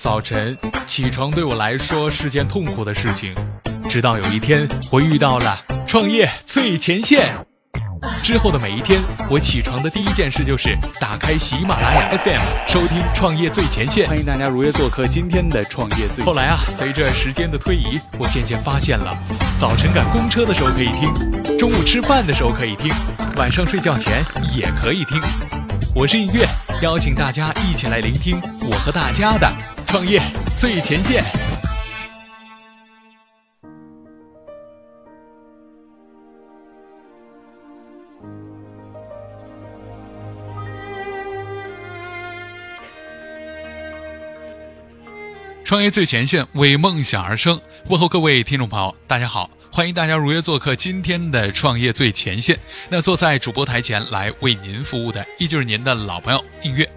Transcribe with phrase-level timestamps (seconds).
[0.00, 3.34] 早晨起床对我来说是件痛苦的事情，
[3.86, 7.36] 直到有一天我遇到了创业最前线。
[8.22, 8.98] 之后的每一天，
[9.30, 14.06] 我起床的第一件事就是打开喜马拉雅 FM，收听《创业最前线》。
[14.08, 16.24] 欢迎大家如约做客今天的《创业最》。
[16.26, 19.12] 后来啊，随着时间的推移，我渐渐发现了，
[19.58, 22.90] 早晨赶公车的时候可以听，中午吃饭的时候可以听，
[23.36, 24.24] 晚上睡觉前
[24.56, 25.20] 也可以听。
[25.94, 26.46] 我是音乐，
[26.82, 29.46] 邀请大家一起来聆听我和大家的
[29.86, 30.18] 创业
[30.58, 31.22] 最前线。
[45.62, 47.60] 创业最前线，为梦想而生。
[47.88, 52.58] 问候各位听众朋友，大家好，欢迎大家如约做客今天的创业最前线。
[52.88, 56.90] 那坐在主播台前来为您服务的，依旧是您的老朋友映月。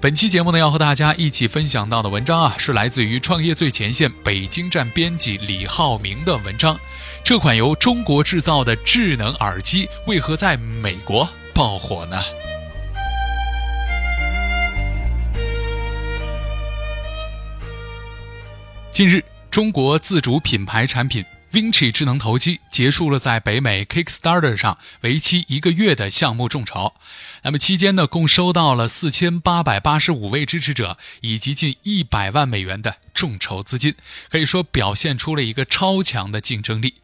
[0.00, 6.76] 本期节目呢，要和大家一起分享到的文章啊，是来自于创业最前线北京站编辑李浩明的文章。
[7.22, 12.20] 这款由中国制造的智能耳机，为何在美国爆火呢？
[18.90, 21.24] 近日，中国自主品牌产品
[21.56, 26.92] Vinci 智能投机结束了在北美 Kickstarter 上为期一个月的项目众筹。
[27.44, 33.94] 那么期间呢，共收到了四千八百八十五位支持者以及近一百万美元的众筹资金，
[34.28, 36.96] 可以说表现出了一个超强的竞争力。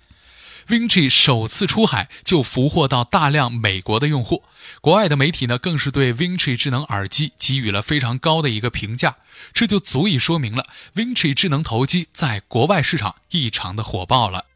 [0.72, 4.42] Vinci 首次出海就俘获到大量美国的用户，
[4.80, 9.16] 国外的媒体呢更是对 Vinci 智能耳机给予了非常高的一个评价，
[9.52, 14.46] 这就足以说明了 Vinci 智能投机在国外市场异常的火爆了。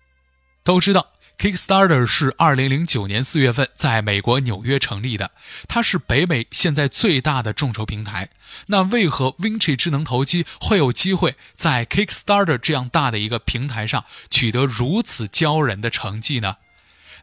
[0.65, 1.16] 都知道。
[1.39, 5.33] Kickstarter 是二零零九年四月份在美国纽约成立的，
[5.69, 8.31] 它是北美现在最大的众筹平台。
[8.69, 16.57] 那为何 Vinci 智能投机会有机会在 Kickstarter 这样大的一个平台上取得如此骄人的成绩呢？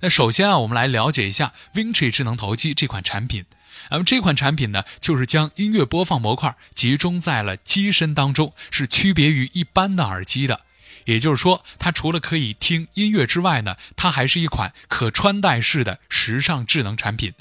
[0.02, 3.46] 那首先啊，我们来了解一下 Vinci 智能投机这款产品。
[3.90, 10.62] 那么这款产品呢，就是将音乐播放模块集中在了机身当中，是区别于一般的耳机的。
[11.06, 17.34] 也就是说，它除了可以听音乐之外呢，它还是一款可穿戴式的时尚智能产品。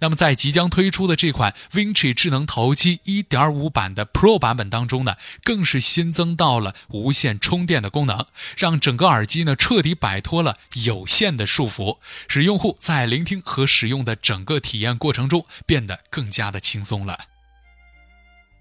[0.00, 5.14] 那么，在即将推出的这款 Vinci 智能头机1.5版的 Pro 版本当中呢，
[5.44, 8.26] 更是新增到了无线充电的功能，
[8.56, 17.16] 让整个耳机呢彻底摆脱了有线的束缚，使用户在聆听和使用的整个体验过程中变得更加的轻松了。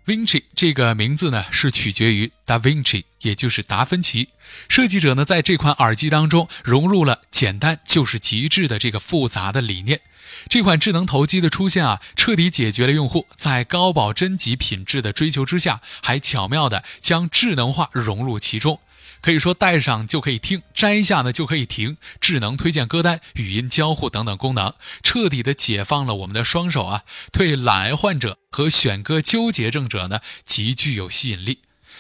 [0.08, 4.30] Vinci 这个名字呢，是取决于 Da Vinci，也就是达芬奇。
[4.70, 10.00] 设计者呢，在这款耳机当中融入了简单就是极致的这个复杂的理念。
[10.48, 18.80] 这款智能头机的出现啊，彻底解决了用户在高保真级品质的追求之下，还巧妙的将智能化融入其中。
[19.22, 24.74] 可以说戴上就可以听，摘下呢就可以停，智能推荐歌单、语音交互等等功能，
[25.04, 31.60] 彻底的解放了我们的双手啊，对懒癌患者和选歌纠结症者呢极具有吸引力。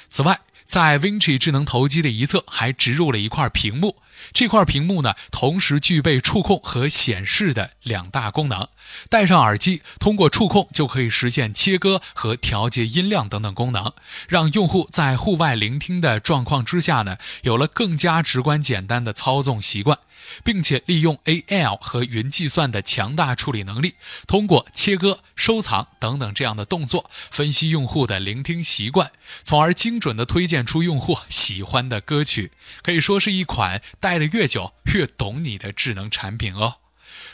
[0.09, 3.95] 此外，在 Vinci 智能头机的一侧还植入了一块屏幕，
[4.33, 8.67] 这块屏幕呢，同时具备触控和显示的两大功能。
[9.09, 13.94] 戴上耳机，通过触控就可以实现切割和调节音量等等功能，
[14.28, 19.97] 让用户在户外聆听的状况之下呢，有了更加直观简单的操纵习惯。
[20.44, 23.95] 并且利用 A.L 和云计算的强大处理能力，
[24.28, 29.11] 通过切割、收藏等等这样的动作，分析用户的聆听习惯，
[29.44, 32.51] 从而精准地推荐出用户喜欢的歌曲。
[32.81, 36.75] 可以说是一款戴得越久越懂你的智能产品哦。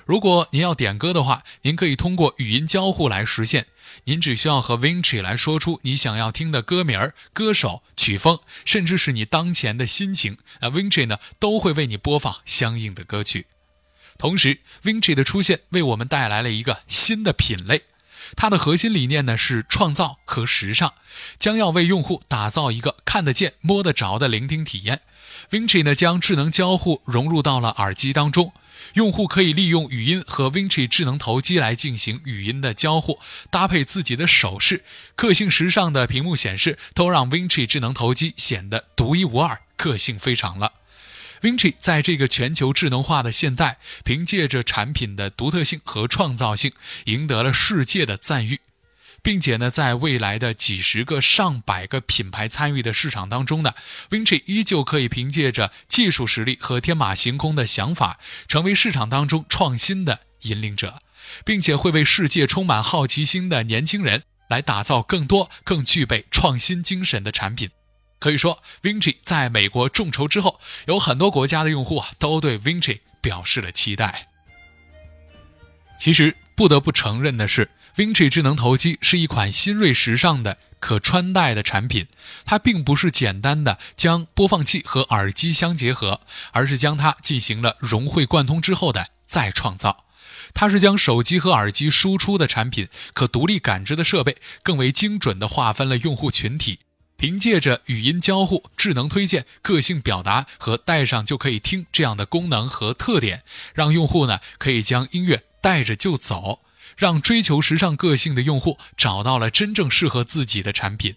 [0.06, 3.68] 如果您要点歌的话，您可以通过语音交互来实现。
[4.06, 13.46] 您只需要和 Vinci 来说出你想要听的歌名、歌手、曲风，甚至是你当前的心情，那 Vinci 呢都会为你播放相应的歌曲。
[14.18, 17.84] 同时，Vinci 的出现为我们带来了一个新的品类。
[18.36, 20.94] 它的核心理念呢是创造和时尚，
[21.38, 25.02] 将要为用户打造一个看得见、摸得着的聆听体验。
[25.50, 28.54] Vinci 呢将智能交互融入到了耳机当中，
[28.94, 33.20] 用户可以利用语音和 Vinci 智能头机来进行语音的交互，
[33.50, 34.84] 搭配自己的手势，
[35.16, 40.74] 个性时尚的屏幕显示都让 Vinci 智能头机显得独一无二、个性非常了。
[41.44, 46.72] Vinci 在这个全球智能化的现代，凭借着产品的独特性和创造性，
[47.04, 48.62] 赢得了世界的赞誉，
[49.22, 53.74] 并且呢，在未来的几十个、上百个品牌参与的市场当中呢
[54.10, 61.02] ，Vinci 依旧可以凭借着技术实力和天马行空的想法，成为市场当中创新的引领者，
[61.44, 67.70] 并且会为世界充满好奇心的年轻人来打造更多、更具备创新精神的产品。
[68.24, 74.30] 可以说，Vinci 在美国众筹之后，有很多国家的用户啊都对 Vinci 表示了期待。
[76.00, 82.08] 其实不得不承认的是，Vinci 智能头机是一款新锐时尚的可穿戴的产品。
[82.46, 86.22] 它并不是简单的将播放器和耳机相结合，
[86.54, 90.06] 而是将它进行了融会贯通之后的再创造。
[90.54, 96.80] 它是将手机和耳机输出的产品、可独立感知的设备，更为精准地划分了用户群体。
[97.24, 103.44] 凭借着语音交互、智能推荐、个性表达和带上就可以听这样的功能和特点，
[103.74, 106.60] 让用户呢可以将音乐带着就走，
[106.98, 111.16] 让追求时尚个性的用户找到了真正适合自己的产品。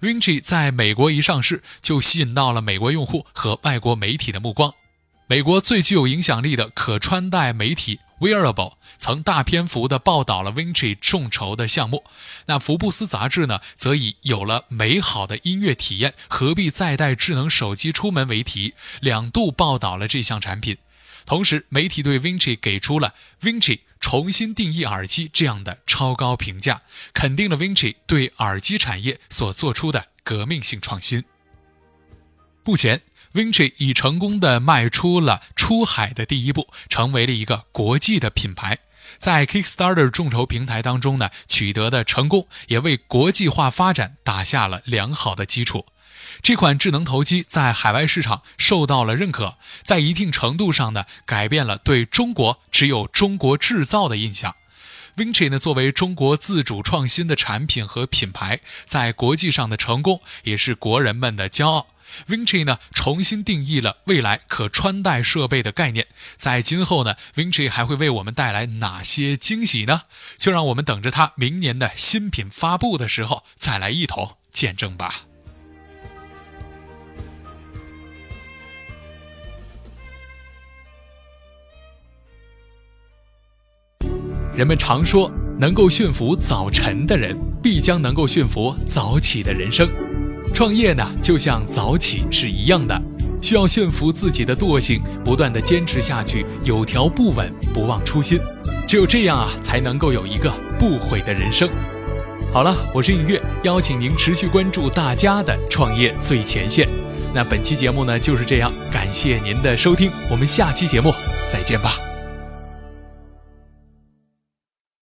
[0.00, 4.72] Vinci 在美国一上市就吸引到了美国用户和外国媒体的目光。
[5.26, 8.00] 美国最具有影响力的可穿戴媒体。
[8.18, 12.02] Wearable 曾大篇幅地报道了 Vinci 众筹的项目，
[12.46, 20.78] 那福布斯杂志呢，则以“有了美好的音乐体验，何必再带智能手机出门”为题，两度报道了这项产品。
[21.26, 26.82] 同时，媒体对 Vinci 给出了 “Vinci 重新定义耳机”这样的超高评价，
[27.12, 31.24] 肯定了 Vinci 对耳机产业所做出的革命性创新。
[32.64, 33.02] 目前。
[33.36, 38.78] Vinci 已成功的迈出了出海的第一步，成为了一个国际的品牌。
[39.18, 45.84] 在 Kickstarter 众筹平台当中呢，取得的成功也为国际化发展打下了良好的基础。
[46.40, 54.56] 这款智能投机在海外市场受到了认可，在一定程度上呢，改变了对中国只有中国制造的印象。
[55.16, 61.86] Vinci 呢，作为中国自主创新的产品和品牌，在国际上的成功也是国人们的骄傲。
[62.28, 66.06] Vinci 呢，重新定义了未来可穿戴设备的概念。
[66.36, 70.02] 在今后呢，Vinci 还会为我们带来哪些惊喜呢？
[70.36, 75.25] 就让我们等着它明年的新品发布的时候，再来一同见证吧。
[84.56, 89.86] 人们常说，能够驯服早晨的人，必将能够驯服早起的人生。
[90.54, 92.98] 创业呢，就像早起是一样的，
[93.42, 98.40] 需要驯服自己的惰性，不断的坚持下去，有条不紊，不忘初心。
[98.88, 101.68] 只有这样啊，才能够有一个不悔的人生。
[102.50, 106.88] 好了，我是尹月，邀请您持续关注大家的创业最前线。
[107.34, 111.12] 那本期节目呢就是这样，感谢您的收听，我们下期节目
[111.52, 112.05] 再见吧。